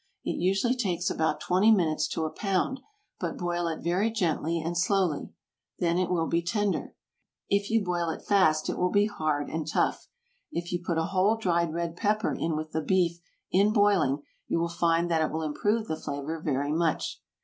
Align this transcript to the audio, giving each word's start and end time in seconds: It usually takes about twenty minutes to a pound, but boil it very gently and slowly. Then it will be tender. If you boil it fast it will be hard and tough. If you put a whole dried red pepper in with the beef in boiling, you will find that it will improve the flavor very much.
It 0.25 0.37
usually 0.39 0.75
takes 0.75 1.11
about 1.11 1.39
twenty 1.39 1.69
minutes 1.71 2.07
to 2.07 2.25
a 2.25 2.31
pound, 2.31 2.79
but 3.19 3.37
boil 3.37 3.67
it 3.67 3.83
very 3.83 4.09
gently 4.09 4.59
and 4.59 4.75
slowly. 4.75 5.29
Then 5.77 5.99
it 5.99 6.09
will 6.09 6.25
be 6.25 6.41
tender. 6.41 6.95
If 7.51 7.69
you 7.69 7.83
boil 7.83 8.09
it 8.09 8.23
fast 8.25 8.67
it 8.67 8.79
will 8.79 8.89
be 8.89 9.05
hard 9.05 9.47
and 9.51 9.67
tough. 9.67 10.07
If 10.51 10.71
you 10.71 10.81
put 10.83 10.97
a 10.97 11.03
whole 11.03 11.37
dried 11.37 11.71
red 11.71 11.95
pepper 11.95 12.33
in 12.33 12.55
with 12.55 12.71
the 12.71 12.81
beef 12.81 13.19
in 13.51 13.71
boiling, 13.73 14.23
you 14.47 14.57
will 14.59 14.69
find 14.69 15.11
that 15.11 15.21
it 15.21 15.29
will 15.31 15.43
improve 15.43 15.85
the 15.87 15.95
flavor 15.97 16.39
very 16.39 16.71
much. 16.73 17.21